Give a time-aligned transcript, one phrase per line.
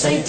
[0.00, 0.28] ใส่เ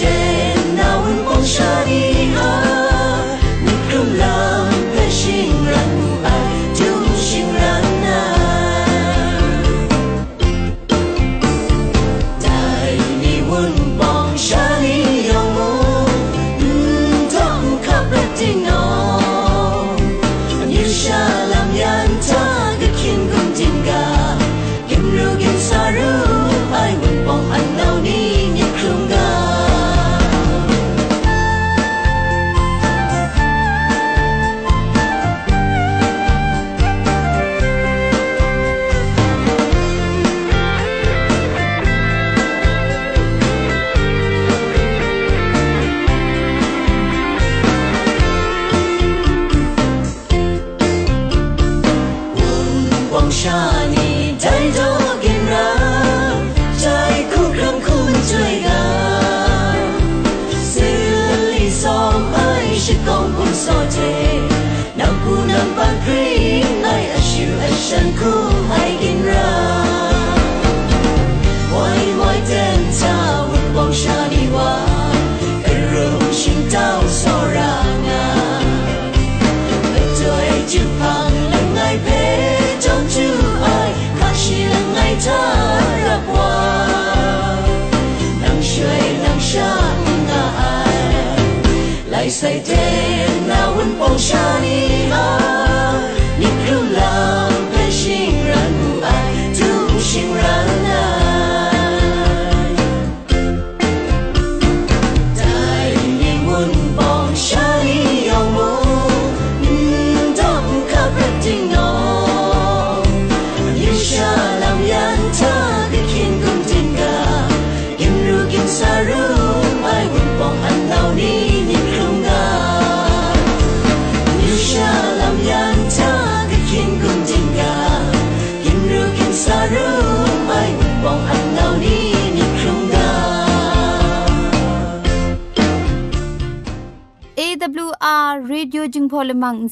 [94.10, 95.89] 那温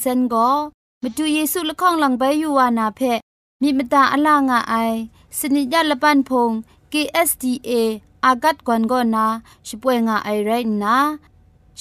[0.07, 0.49] ซนก็
[1.03, 3.01] มาดูเยซูละข้องหลังใบยูวานาเพ
[3.61, 4.75] มีมตาอลางอไอ
[5.37, 6.51] สนิยาละปันพง
[6.91, 7.71] KSDA
[8.25, 9.25] อากัดกวนก็นา
[9.67, 10.51] ช่วยงาไอไร
[10.83, 10.97] นะ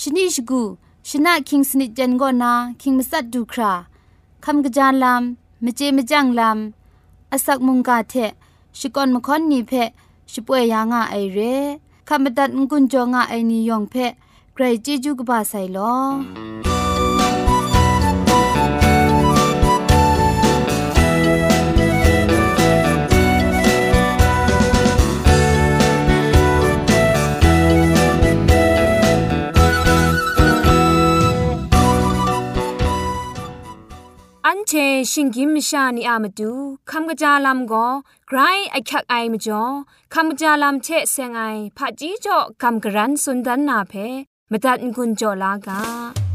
[0.01, 0.63] ชนิชกู
[1.09, 3.73] ชนะคิงสนิจันก็นาคิงมัสัดดูครา
[4.45, 8.15] คำกระจานลำมเจมจังลำอาศักมุงกาเท
[8.79, 9.73] ชิกอนมคอนนีเพ
[10.33, 11.39] ช่วยยางาไอเร
[12.09, 13.95] คำบัดงกุนจงาไอนิยองเพ
[14.55, 16.76] ใครจีจูกบาไซลอ
[34.69, 34.73] เช
[35.13, 36.53] ชิงกิมชานีอามาดู
[36.91, 37.87] คำกระจาลำก็
[38.29, 38.39] ไกร
[38.71, 39.63] ไอคักไอมาจ่อ
[40.15, 41.43] คำกระจาลำเชเซงไอ
[41.77, 43.93] ผาจีจ่อคำกระรันสุนดันนาเพ
[44.51, 46.26] มตัดกุญจ่อลากา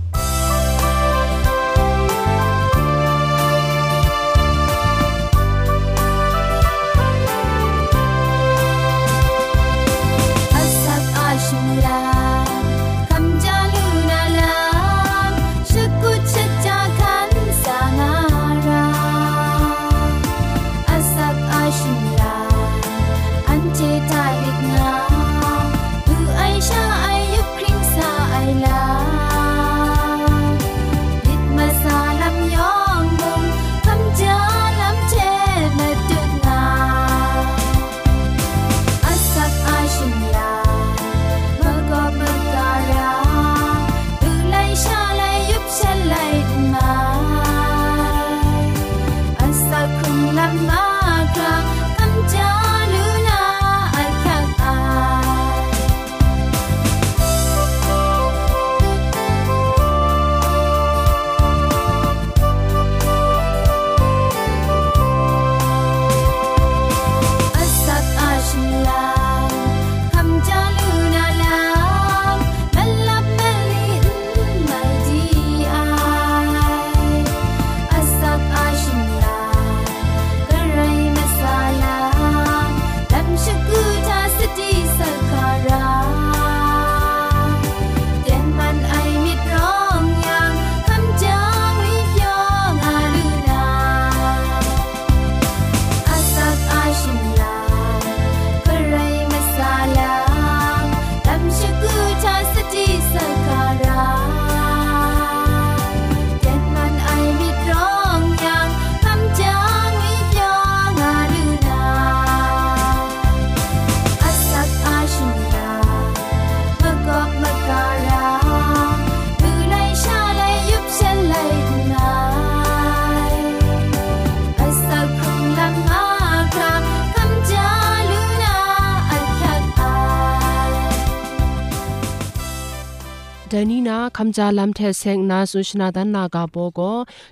[133.61, 136.81] ดานีนาคำจาลัมเทเซงนาสุชนาดันนากาโปโก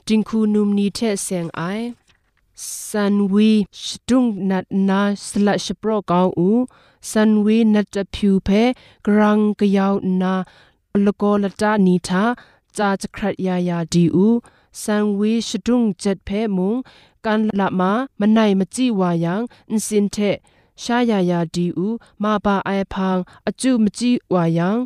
[0.09, 1.63] จิงคูนุมนีเทเซงไอ
[2.89, 3.53] ซันวี
[3.83, 6.51] ชดุงนัดนาสลัชโปรกาวอู
[7.11, 8.49] ซันวีนัดพิวเพ
[9.07, 10.35] กรังกยาวนา
[11.05, 12.25] ลโกลตานีทา
[12.77, 14.29] จาจครัดยายาดีอู
[14.83, 16.75] ซันวีชดุงเจ็ดเพมุง
[17.25, 19.41] กันละมามันไหนมจีวายัง
[19.71, 20.17] อินสินเท
[20.83, 21.89] ชายายาดีอู
[22.23, 24.79] มาบาไอพังอจูมจีวายัง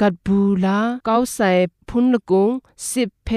[0.00, 1.50] กัดบูลาเก้าใส่
[1.88, 2.50] พุนละกง
[2.90, 3.28] สิบเพ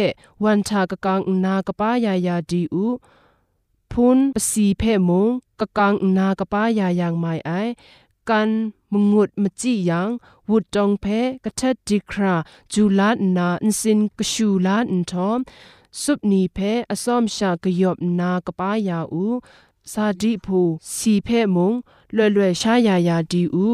[0.43, 2.87] วันชากะกังนากะป้ายายาดีอู
[3.91, 5.27] พุนปสีเพมง
[5.59, 7.51] กะกังนากะป้ายายางไม่ไอ
[8.29, 8.49] กัน
[8.91, 10.09] มงุดมจิยัง
[10.49, 11.05] วุดจองเพ
[11.43, 12.35] กะทัดดีครา
[12.73, 15.39] จูลานาอินสินกะชูลาอินทอม
[16.01, 16.57] สุบนีเพ
[16.91, 19.25] อสอมชากะยอบนากะป้ายาอู
[19.91, 20.59] ซาดิพู
[20.95, 21.73] สีเพมง
[22.13, 23.67] เล่เล่ชายายาดีอู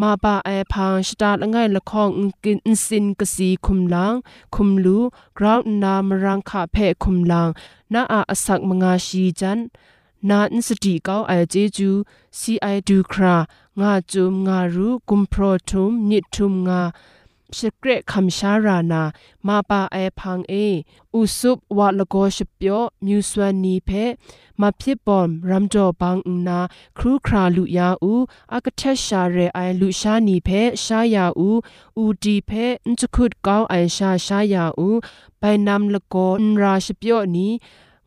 [0.00, 2.08] มาปาแอพังสตาร์ง่ายละคอง
[2.44, 4.14] กินสินกสีคุมลัง
[4.54, 4.98] คุมลู
[5.38, 7.48] กราวน์นามรังคาเพคุมลัง
[7.92, 9.58] นาอาอสักมงาชีจัน
[10.28, 11.90] นาอินสติเก้าไอเจจู
[12.38, 13.36] ซีไอดูครา
[13.80, 16.82] งาจุมงารูกุมโปรทุมนิทุมงา
[17.58, 19.02] สเกรคำชารานา
[19.46, 20.54] มาปาไอพังเอ
[21.14, 23.90] อุสุบวะลโกชเปียวมิวสวนีเพ
[24.60, 26.16] มาพิบอมรัมจอบัง
[26.46, 26.58] นา
[26.98, 28.14] ครูคราลุยาอู
[28.52, 30.48] อากเทชาเรไอลุชานีเพ
[30.84, 31.50] ชายาอู
[31.98, 32.50] อูดีเพ
[32.88, 34.88] นจุคุดกาวไอชาชายาอู
[35.38, 37.52] ไปนำลโกนราชเปียวนี้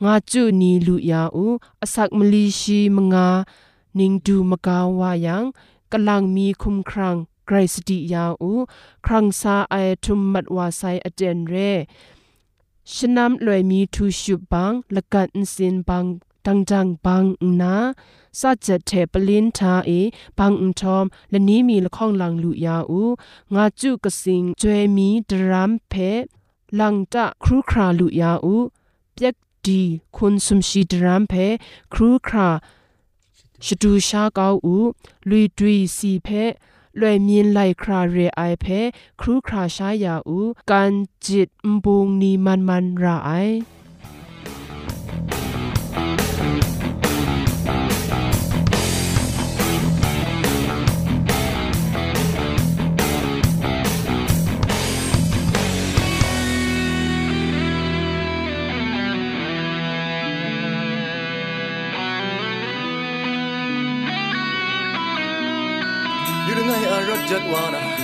[0.04, 1.46] งาจูนีลุยาอู
[1.82, 3.28] อสักมลีชีมงา
[3.98, 5.44] นิงดูมกาวายัง
[5.92, 8.52] กำลังมีคุมครัง ไกรสติยาอู
[9.06, 11.56] ครังซาไอทุมมัดวาไซอเจนเร
[12.94, 16.06] ชนำลอยมีทูชุบังละกันสินบัง
[16.46, 17.24] ตังจังบัง
[17.62, 17.76] นา
[18.40, 19.92] สัจเทปลินทาเอ
[20.38, 23.04] บังอุทอมและนี้มีละข้องลังลุยาอู
[23.54, 25.94] งาจุกสิงจวยมีดรัมเพ
[26.80, 28.56] ลังตะครูคราลุยาอู
[29.14, 29.36] เปียก
[29.66, 29.82] ดี
[30.16, 31.34] คุณสมชีดรัมเพ
[31.94, 32.50] ครูครา
[33.66, 34.76] ชดูชาเกาอู
[35.30, 36.28] ลุยดุยสีเพ
[37.01, 38.81] လွယ်မြင်လိုက်ခရာရေအိုင်ဖဲ
[39.21, 40.93] ခရူခရာရှာယာဦးကန်
[41.27, 43.57] ဂျစ်မဘုံနီမန်မန်ရာအိုင်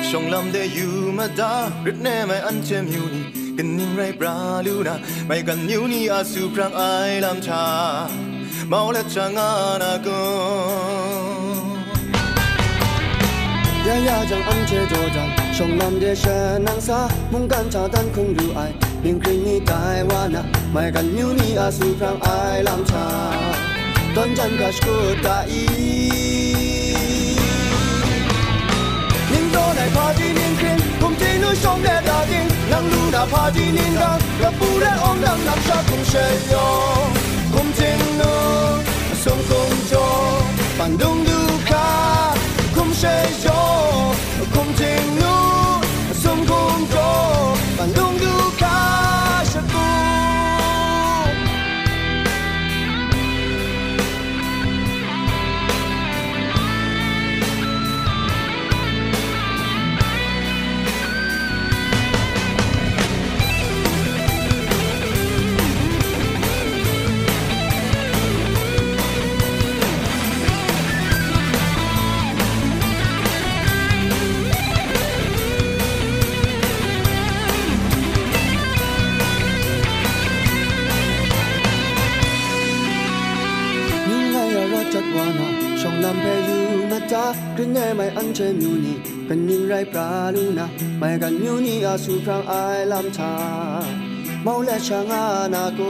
[0.10, 4.98] 정람대 유마다 르네마이 안체뮤니 근닝라이 브라루나
[5.30, 8.10] 마이간뉴니 아수프랑 아이람차
[8.66, 10.10] 마올레짱아나고
[13.86, 18.74] 야야장 안체조장 정남대 샤낭사 문간차단 쿵루아이
[19.06, 20.42] 링크니 다이와나
[20.74, 22.98] 마이간뉴니 아수프랑 아이람차
[24.18, 26.39] 던장가시고 다이
[31.62, 32.38] 送的家庭，
[32.70, 36.18] 人路那怕几年当，若不然往人人杀共血
[36.52, 36.56] 哟，
[37.52, 37.86] 共情
[38.18, 38.24] 呢，
[39.24, 39.52] 送共
[39.90, 40.00] 着，
[40.78, 41.39] 反动的。
[88.40, 89.98] 这牛尼，本宁来布
[90.34, 90.66] 鲁纳，
[90.98, 93.84] 买个牛尼阿苏康爱兰塔，
[94.46, 95.84] 毛来唱阿那歌。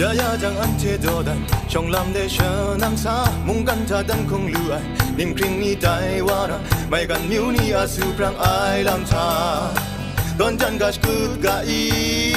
[0.00, 1.36] 呀呀，将安切多丹，
[1.68, 2.42] 上南的舍
[2.76, 4.80] 南沙，梦干他等空路爱，
[5.16, 6.58] 宁平尼带瓦拉，
[6.90, 9.70] 买个牛尼阿苏康爱兰塔，
[10.36, 11.06] 端站个古
[11.40, 12.34] 个伊。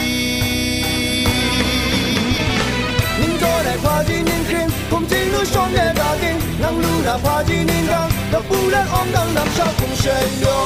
[3.19, 5.16] 宁多来花季宁平，空气。
[5.37, 8.01] lu song nghe da ding nang lu na pa di nin ga
[8.31, 10.57] da bu le om dang nam sha kum shen do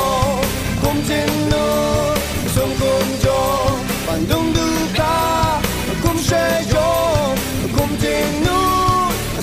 [0.82, 1.66] kum jin no
[2.56, 3.38] song kum jo
[4.08, 4.68] ban dong du
[5.00, 5.14] ka
[6.04, 6.88] kum she jo
[7.76, 8.60] kum jin no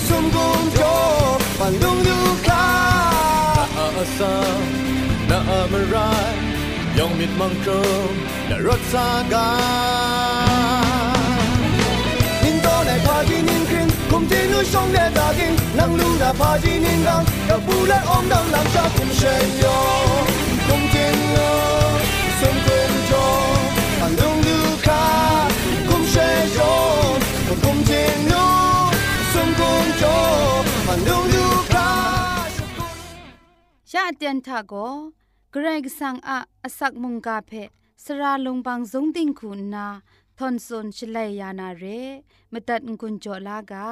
[0.07, 0.91] song kum jo
[1.59, 2.17] ban dong du
[2.47, 2.63] ka
[4.17, 4.33] sa
[5.29, 6.37] na amarai
[6.97, 7.81] yong mit mang kro
[8.49, 9.47] na rot sa ga
[14.28, 15.40] 空气nu上的大顶，
[15.76, 17.08] 让路那爬进年刚，
[17.48, 19.22] 那不然昂当当沙空谁
[19.62, 19.64] 哟，
[20.66, 20.94] 空气
[21.34, 21.38] nu
[22.38, 22.66] 送空
[23.10, 23.12] 中，
[24.00, 24.48] 板东路
[24.86, 24.88] 卡
[25.88, 26.16] 空谁
[26.56, 26.60] 哟，
[27.62, 27.90] 空气
[28.30, 28.32] nu
[29.32, 29.60] 送空
[30.00, 30.02] 中，
[30.86, 31.34] 板东路
[31.72, 31.74] 卡。
[33.90, 34.74] ชาเตียนทาโก
[35.52, 37.52] เกรกสังอาอสักมุงกาเพ
[38.04, 39.86] สราลงบางสงติงคุณนา
[40.43, 41.85] ทอนซนชลัยยานาเร
[42.51, 43.89] มตัดกุญจลากา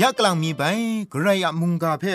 [0.00, 0.62] ยะกกลางมีไป
[1.12, 2.14] กระยะมุงกาเพ่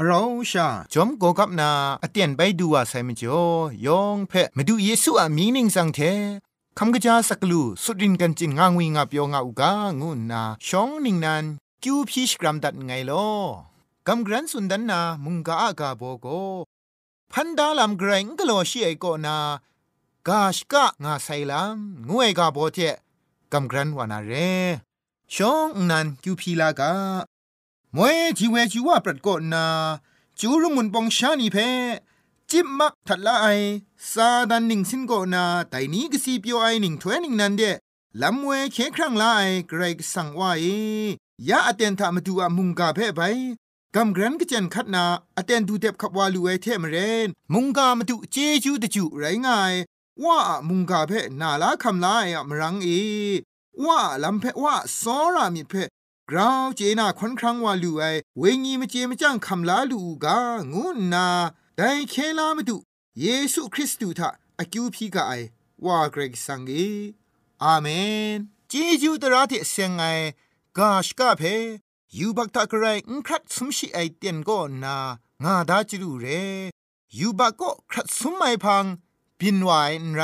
[0.00, 0.20] เรา
[0.50, 1.70] ชาจอมโกกับนา
[2.02, 3.42] อเตียนไปดูว่าไซมิจ่อ
[3.86, 5.98] ยองเพมาดูเยซูอะมีนิงสังเท
[6.78, 11.44] คำกระจาสักลูสุดินกันจินงางวิงาเปียวงาอุกางูนาชองนิงนัน
[11.82, 13.28] กิวพีชกรัมดัดไงลอ
[14.06, 16.26] กำกรันสุนดันนามุงกาอากาโบโก
[17.32, 19.36] พันดาลำเกรงกโลชีไอโกนา
[20.28, 22.78] กาชกะงาไซลำงวยกาโบเจ
[23.52, 24.32] กำกรันวานาเร
[25.34, 26.92] ชองนันกิวพีลากา
[27.96, 29.66] มวยจีเวจีว่าปรัดโกนา
[30.40, 31.56] จูรุมุนปองชานีเพ
[32.50, 33.46] จิบมักทัดละไอ
[34.12, 37.62] ซาดันหนิงสินโกนาแต่นี้ก็สีเปียวไอหนิงถ้วยนิงนันเด
[38.22, 40.64] ลำเวเคครั้งละไอเกรกสั่งว่าเอ
[41.48, 43.20] ยาอเตนทามาดูอามุงกาเพไป
[43.94, 45.04] กำกรันก็เจนคัดนา
[45.36, 46.96] อเตนดูเด็บขับวาลูไอเทมเร
[47.26, 49.74] นมุงกามาดูเจจูตะจูไรง่าย
[50.24, 52.88] ว่ามุงกาเพนาลาคำลายอะมรังเอ
[53.84, 55.74] ว่าลำเพว่าซอรามิเพ
[56.34, 58.04] กราวเจนาคอนครั้งว่าลูไอ
[58.38, 60.38] เวงีมาเจมาจ้างคำลาลูกา
[60.72, 61.26] งูนา
[61.76, 62.76] ได้เคลามาดู
[63.20, 65.32] เยซูคริสต์ทะอากิวพีกาไอ
[65.84, 66.72] ว่าเกรกสังเอ
[67.62, 67.86] อาเม
[68.36, 68.72] นเจ
[69.02, 70.04] จูตระเทเซงไอ
[70.78, 71.42] กาชกาเพ
[72.18, 74.96] ยูบักตะกระไรอุครัดสมชิไอเตียนก็นา
[75.44, 76.26] งาดาจิรูเร
[77.18, 78.84] ยูบักก็ครัดสมไมพัง
[79.38, 79.70] บินไหว
[80.14, 80.22] ไร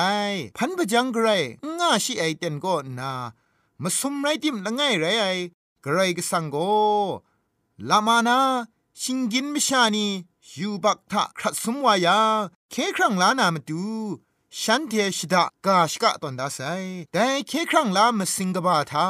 [0.57, 1.29] พันปะจังกระไร
[1.79, 3.13] ง่าชิไอเตียนก็นา
[3.83, 5.27] มาสมไรติมละไงไรไอ
[5.89, 6.57] ระไรก็สังโก
[7.89, 8.39] ลามานา
[9.01, 10.07] ชิงกินมิชานี
[10.57, 12.21] ยูบักทะครัดสมวายา
[12.71, 13.85] เคครั้งลานามาดู
[14.61, 16.59] ฉันเทชดากาชกะตอนดาไซ
[17.13, 19.07] แต่เคครั้งลามสิงกบาทา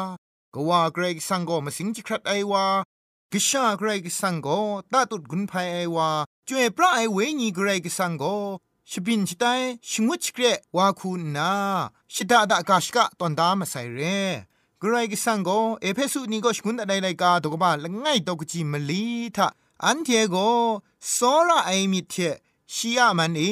[0.55, 2.65] กว่าเกรกสังโกมสิงจิครัดไอวา
[3.33, 4.49] กิชาเกรกสังโก
[4.93, 6.09] ตาตุดกุนไพไอวา
[6.49, 8.25] จวยพระไอเวญีเกรกสังโก
[8.91, 9.45] ชบินชไต
[9.91, 10.45] ชงวชเกร
[10.77, 11.53] วาคูนา
[12.15, 14.01] ชดาดากาชกะตอนดามาไซเร
[14.83, 19.07] กรกิสังโกเอเพสุนีก็ชกุนอะไรไรกาตกบาละง่ายตกจิมลี
[19.37, 19.47] ทา
[19.85, 20.37] อันเทโก
[21.13, 21.19] โซ
[21.49, 22.15] ระไอมิเท
[22.75, 23.43] ชียมันเอ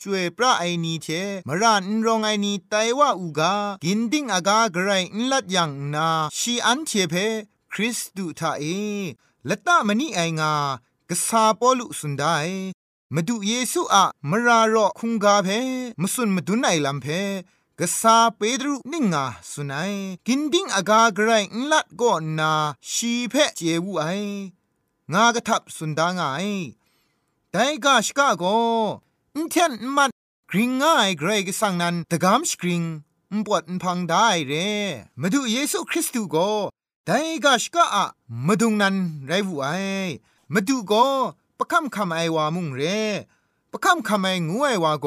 [0.00, 1.06] จวยพระไอนีเท
[1.48, 7.14] มรันรองไอนีไตว่าอูกากินดิ้งอากาไกรนลัดยังนาชีอันเทเพ
[7.72, 8.64] คริสตูทาเอ
[9.48, 10.52] ละตะมณีไองา
[11.08, 12.24] กษาปอลุสุนได
[13.14, 15.48] มาดูเยซูอะมรารอคุงกาเพ
[16.00, 17.06] มสุนมาดูไนลัมเพ
[17.84, 19.92] กษาเปดรุนิงาสุนัย
[20.26, 22.52] กินดิ้งอากาไกรนลัดก็นนา
[22.92, 24.04] ชีเพเจวูไอ
[25.12, 26.22] งากระทับสุนดางไง
[27.50, 28.44] แต่กาชกาโก
[29.34, 30.10] อินเทนมัน
[30.50, 32.82] กริงง่ายเกรกสังนันตะกามสกริง
[33.34, 34.52] มปวดพังได้เร
[35.20, 36.36] มาดูเยซูคริสต์โก
[37.04, 38.04] แต่กาชกาอะ
[38.46, 38.96] มาดุงนัน
[39.26, 39.68] ไรบุไอ
[40.52, 40.92] มาดูโก
[41.58, 42.82] ประคำคำไอวามุงเร
[43.72, 45.06] ประคำคำไองูไอวาโก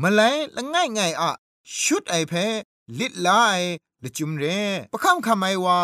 [0.00, 1.32] มาเลยละง่ายง่ายอะ
[1.74, 2.32] ชุดไอเพ
[2.98, 3.60] ลิดลาย
[4.02, 4.44] ละจุมเร
[4.92, 5.80] ประคำคำไอวา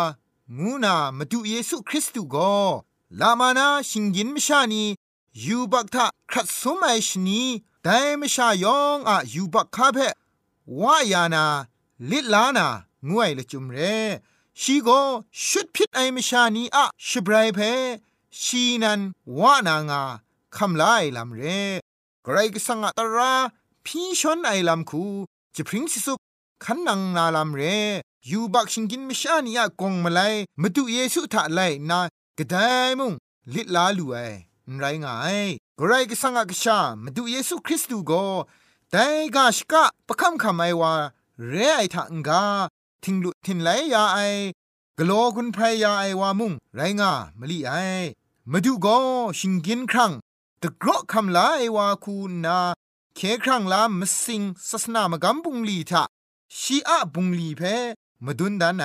[0.59, 2.35] งูนามาดูเยซูคริสต์โก
[3.21, 4.83] ลามานาชิงยินมชานี
[5.45, 7.41] ยูบักทะครัดสมัยชนี
[7.83, 9.97] แต่มชายองอะยูบักคาเพ
[10.81, 11.45] วายานา
[12.09, 12.67] ลิดลานา
[13.09, 13.77] งวยละจุมเร
[14.61, 14.89] ชีโก
[15.47, 17.59] ชุดพิษไอมชานีอะชบรายเพ
[18.41, 19.01] ชีนัน
[19.39, 20.03] วานางา
[20.55, 21.41] คำลายลำเร
[22.23, 23.33] ไกรกสังอะตรา
[23.85, 25.03] พี่ชนไอลำคู
[25.55, 26.13] จะพริ้งสิสุ
[26.63, 27.61] ขันนังนาลำเร
[28.29, 30.19] ยูบักชิงกินมชานีอะกงมาไล
[30.61, 31.99] มาดูเยซูทะไลนา
[32.37, 32.55] กระได
[32.99, 33.13] มุง
[33.53, 34.17] ลิลาลูไอ
[34.79, 35.37] ไรง่าย
[35.79, 38.25] กรายกสังกชามาดูเยซูคริสต์ดูก็
[38.91, 40.93] แต่กาชกะประคำคำไอว่า
[41.47, 42.43] เรไอทังกา
[43.03, 44.19] ทิงลุทินไลยาไอ
[44.99, 47.71] กลัวคุณพรยาไอว่ามุงไรง่ามลีไอ
[48.51, 48.97] มาดูก็
[49.39, 50.11] ชิงกินครั้ง
[50.61, 52.59] ตะกรอคำลาไอว่าคูนา
[53.15, 56.03] เคครั้งลามสิงศาสนามกำบุงลีทะ
[56.59, 57.61] ชีอะบุงลีเพ
[58.25, 58.83] มาดุนดานไหน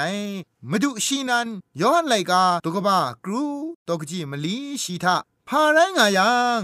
[0.70, 1.48] มาดูชีนัน
[1.80, 3.44] ย้อนไลกาตุกบ้ากรู
[3.88, 5.16] ตกจีมลีชีทา
[5.48, 6.60] พาไรงายัง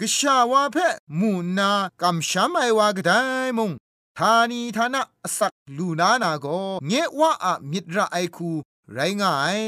[0.00, 0.76] กษาวาเพ
[1.18, 1.70] มูนา
[2.00, 3.10] กำชามไอวากได
[3.56, 3.70] มุง
[4.18, 5.02] ทานีทานะ
[5.36, 6.46] สักลูนานาโก
[6.86, 8.50] เงว่าอะมิตรไอคู
[8.92, 9.60] ไรงาย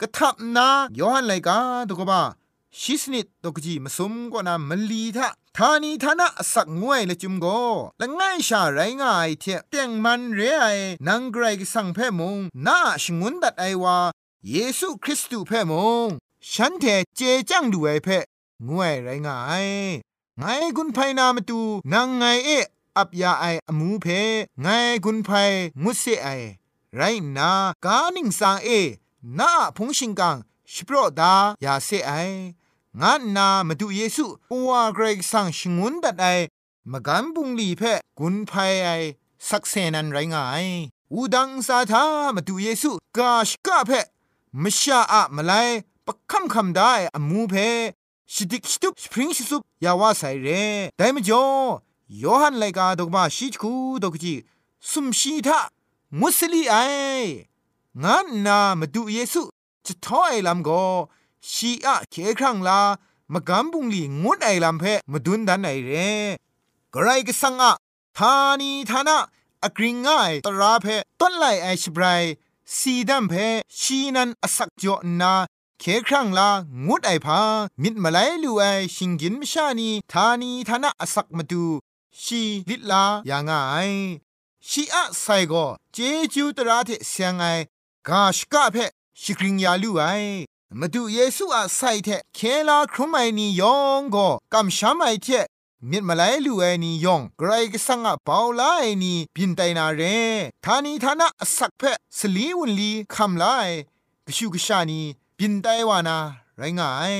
[0.00, 1.58] กะทับนาย้อนไลกา
[1.88, 2.20] ตุกบ้า
[2.80, 5.28] ชิสนิดตกจีมสมกว่านามลีทะ
[5.60, 7.46] ทานีทานะสักงวยละจุมโก
[8.00, 10.64] ละง่ายชาไรง่ายเทเตียงมันเรไอ
[11.06, 13.96] นังไกรกสังเพมงนาชงุนดัดไอวา
[14.48, 15.72] เยซูคริสต์เพม
[16.04, 16.06] ง
[16.52, 16.84] ฉันเท
[17.16, 18.08] เจจังดูไอเพ
[18.68, 19.68] งวยไรง่าย
[20.38, 20.44] ไง
[20.76, 21.60] กุนไพนามาตู
[21.92, 22.50] นางไงเอ
[22.96, 24.06] อับยาไออมูเพ
[24.62, 24.66] ไง
[25.04, 25.30] กุนไพ
[25.82, 26.28] มุสเซไอ
[26.96, 27.02] ไร
[27.36, 27.50] นา
[27.84, 28.68] กานิงสังเอ
[29.38, 30.36] นาพงชิงกัง
[30.72, 32.12] ชิโปรดายาเซไอ
[33.02, 36.26] งานนามาดูเยซูปัวเกรกสังชงุนดัดไอ
[36.92, 37.82] มกันบุงลีเพ
[38.18, 38.52] กุนไพ
[38.84, 38.88] ไอ
[39.48, 40.66] สักเซนันไรงาย
[41.12, 42.04] อูดังสาธา
[42.36, 43.90] มาดูเยซูกาชกะเพ
[44.62, 45.52] มชาอะมาไล
[46.06, 47.54] ปะคำคำได้อมูเพ
[48.32, 50.48] ชิดิกชิตุปสปริงชิสุปยาวาไซเร
[50.96, 51.44] แต่มจ่อ
[52.22, 54.34] ยอหันไลกาดอกมาชิคูดอกจี
[54.90, 55.58] สุมชีทา
[56.20, 56.74] มุสลีไอ
[58.04, 59.42] งานนามาดูเยซู
[59.86, 60.70] จะท้อไอลำโก
[61.52, 62.80] ชีอะเคครั้งลา
[63.32, 65.90] มะกำบุงลีงุดไอลำเพมาดุนดันไอเร
[66.94, 67.72] กไรก็สังอะ
[68.18, 69.18] ทานีทานะ
[69.64, 70.86] อกริงง่ายตราเพ
[71.20, 72.22] ต้นไลไอชบราย
[72.76, 73.34] สีดัมเพ
[73.80, 75.34] ชีนันอสักจอนา
[75.80, 76.50] เคครั้งลา
[76.86, 77.40] งุดไอพา
[77.82, 78.64] มิดมาไลลูไอ
[78.96, 81.64] ชิงกินมชานีทานีทานะอสักมาดู
[82.22, 83.52] ชีลิลายางไง
[84.68, 85.54] ชีอะไซโก
[85.92, 85.98] เจ
[86.34, 87.44] จูตราเทเสียงไอ
[88.08, 88.76] กาชกะเพ
[89.20, 90.04] ชิกริงยาลูไอ
[90.80, 95.28] มาดูเยซูอาศัยเทเคลาครุไมนียองก็กำช้ำไอเท
[95.90, 100.02] มิดมาไลลูไอนียองไกรก็สังอาเปาลาไอนีบินไตนาเร
[100.64, 103.44] ทานีทานะสักเพะสลีวนลีคำไล
[104.26, 105.00] กชูกชานี
[105.38, 106.18] บินไตวานา
[106.58, 107.16] ไรงาย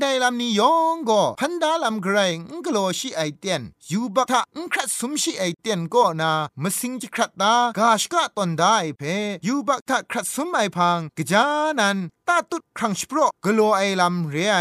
[0.00, 9.02] ได้ลำนี้ยองก็พันดาลำไกรงกโลชิไอเตียนยูบักทะงครัดสมชิไอเตียนก็นามาสิงจิครัดตากาชกะตอนได้เพ
[9.46, 11.44] ยูบักทะครัดสมไอพังกะจา
[11.80, 14.58] นัน ตาตุดครั้งสโปรกลัวไอลำเรไอ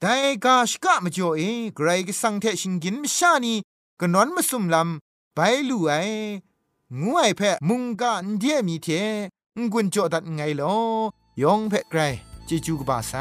[0.00, 0.06] ได
[0.44, 1.40] กาชกะมจ่อเอ
[1.76, 3.54] ไกรกสังเทชิงกินมชานี
[4.00, 5.92] กนอนมาสุมลำไปลู่ไอ
[7.00, 8.88] งูไอเพมุงกะนเดียมีเท
[9.58, 10.76] งกุนจ่อดัดไงลอ
[11.42, 12.00] ยองเพไกร
[12.48, 13.12] จิจูกบาไซ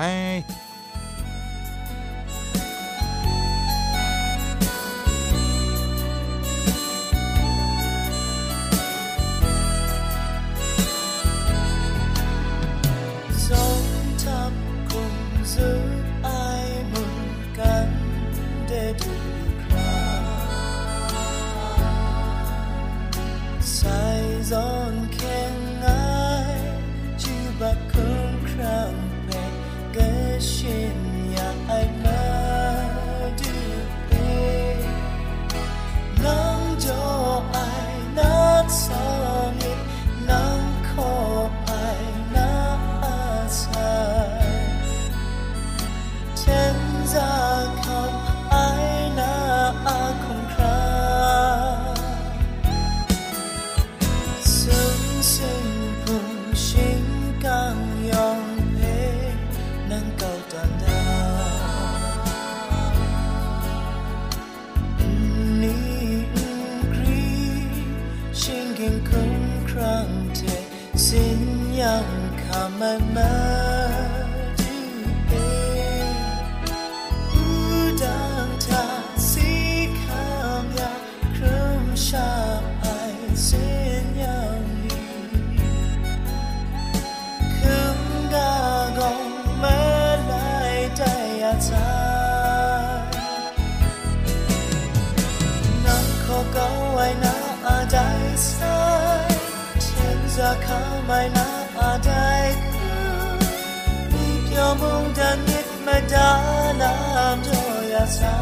[104.66, 108.34] yolumdan gitme dalam doyasa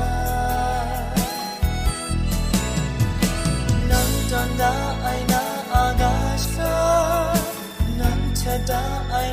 [3.91, 4.71] Nan tanda
[5.11, 5.41] aina
[5.83, 6.75] agasta
[7.99, 8.81] Nan teda
[9.19, 9.32] aina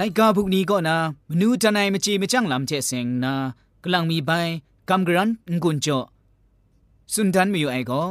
[0.00, 0.96] ไลกาบุกนี้ก็นะ
[1.30, 3.32] มนูจันไอมจีมจังลำเจเซงนะ
[3.84, 4.30] กลังมีใบ
[4.88, 5.28] กำกรัน
[5.62, 5.86] งุนโจ
[7.12, 8.02] สุนดันมีอยู่ไอก็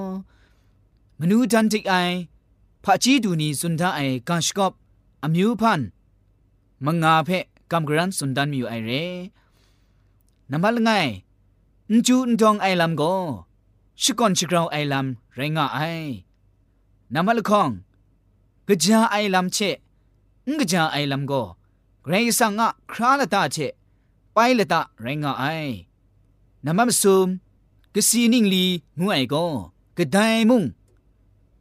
[1.19, 1.93] มนูจันจิกไอ
[2.84, 4.73] พระจีดูนีสุนทาไอกาชกอบ
[5.23, 5.82] อมิวพัน
[6.86, 7.30] มังงาเพ
[7.71, 8.91] กำกรันสุนดันมีอยู่ไอเร
[10.52, 10.91] นับละไง
[11.91, 13.13] นจูนดองไอลำก็
[14.02, 15.80] ชิกอนชิกราวไอลำไรงาไอ
[17.13, 17.69] นับละคอง
[18.67, 19.58] กะจาไอลำเช
[20.47, 21.43] งกะจาไอลำก็
[22.12, 23.74] ရိုင်းဆောင်ငါခရာလတာချက်
[24.36, 25.74] ပိုင်လတာရိုင်းငါအိုင်
[26.65, 27.19] နမမဆုံ
[27.93, 28.65] ကစီနင်းလီ
[29.00, 29.52] ငွအိုင်ကော
[29.98, 30.62] ကဒိုင်မုံ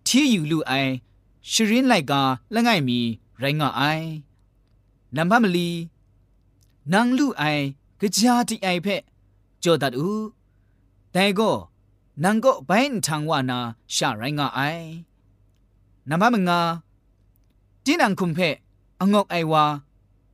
[0.07, 0.93] ထီယူလူအိုင်
[1.51, 2.13] ရှရင်းလိုက်က
[2.55, 2.99] လငိုင်မီ
[3.41, 4.07] ရိုင်းငါအိုင်
[5.17, 5.69] နမမလီ
[6.93, 7.65] နန်လူအိုင်
[8.17, 9.03] ကြာတိအိုင်ဖက်
[9.63, 10.11] ကြောတတ်ဥ
[11.15, 11.57] တိုင်ကော
[12.23, 13.59] နန်ကောဘိုင်းထန်ဝနာ
[13.95, 14.87] ရှာရိုင်းငါအိုင်
[16.09, 16.59] နမမငါ
[17.85, 18.55] တင်းနန်ခုံဖက်
[19.01, 19.65] အငေါကအိုင်ဝါ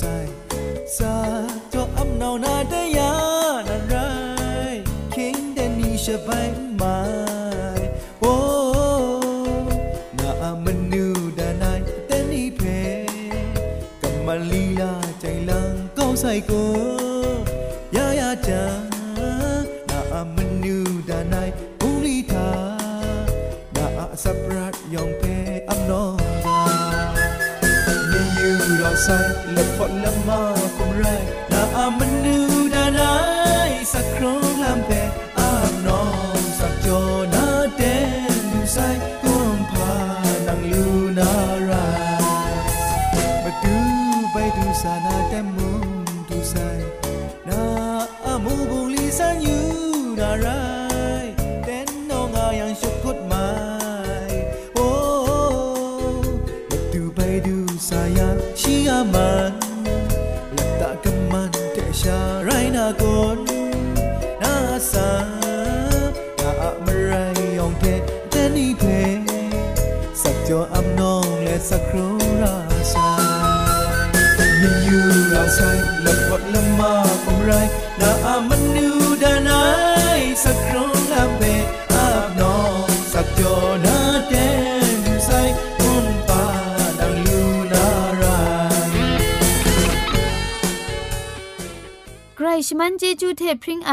[0.00, 0.30] ဆိုင်
[0.96, 1.14] စာ
[1.72, 4.12] တော့အမနောနာတရားနာရို
[4.70, 4.82] င်း
[5.14, 6.48] king the nisha by
[6.80, 7.78] my
[8.30, 9.60] oh
[10.18, 11.04] na amanu
[11.38, 12.78] danai tani phe
[14.02, 14.90] kamalila
[15.22, 16.60] chailang kaung sai ko
[29.04, 63.04] อยู่รอใาก
[63.36, 63.38] น
[64.42, 64.56] นา
[64.92, 65.10] สา
[66.40, 67.12] นาอะมไร
[67.58, 67.84] ยองเท
[68.30, 68.84] แต่นี่เพ
[70.22, 72.06] สักจออำนองและสักครู
[72.42, 72.58] รา
[72.92, 73.10] ชา
[74.60, 77.52] มีอยู่ราชายและพดละมาคงไร
[78.00, 78.88] นาอามันดู
[79.22, 79.64] ดานา
[80.18, 80.81] ยสักครู
[92.66, 93.92] ชมันเจจูเทพริงไอ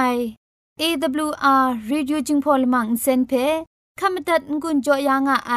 [0.82, 3.32] AWR Radio จึงพอลมังเซนเพ
[4.00, 5.54] คขมตัดงุนจอยางอไอ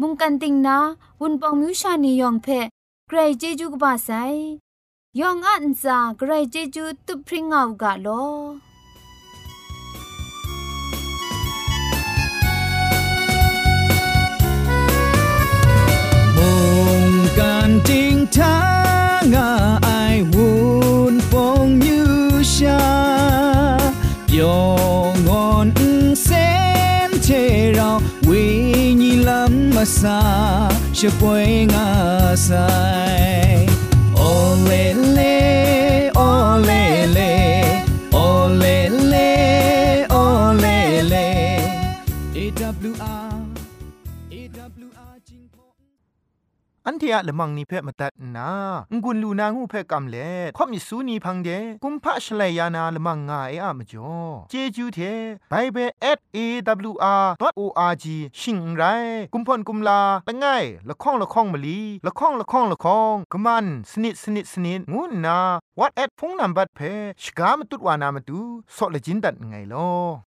[0.00, 0.76] มุงกันติงนา
[1.20, 2.46] วุนปองมิวชานียองเพ
[3.06, 4.10] ใครเจจูกบาไซ
[5.20, 8.08] ยองอันซาใครเจจูตุพริงเอากาโล
[16.36, 16.50] มุ
[17.02, 18.56] งกันติงทา
[19.32, 19.34] ง
[19.84, 19.85] อ
[29.76, 33.68] masa siya po'y ngasay.
[47.06, 48.50] ทียละมังนิเพ่มาตัดนา
[49.02, 51.48] งุนลูนางูเพ่กำเล่ข่อมิสูนีพังเด
[51.82, 54.14] กุมพะชเลยานาละมังงาเออะมจ่อ
[54.50, 54.98] เจจูเท
[55.50, 55.90] ไบเบิล
[56.36, 58.04] @awr.org
[58.40, 58.82] ชิงไร
[59.32, 60.46] กุมพ่นกุมลาละไง
[60.88, 65.38] ละข้องละข้องมะลีละข้องละข้องละข้องกะมันสนิดสนิดสนิดงูนา
[65.78, 66.80] what at พงนัมบัดเพ
[67.22, 68.40] ชกามตุดวานามตุ
[68.76, 70.25] ซอเลจินดัดไงลอ